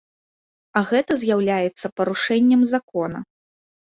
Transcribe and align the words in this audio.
А 0.79 0.81
гэта 0.91 1.17
з'яўляецца 1.23 1.91
парушэннем 2.01 2.61
закона. 2.75 3.19